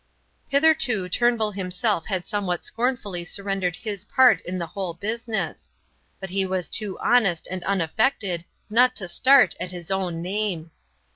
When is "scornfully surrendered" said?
2.65-3.75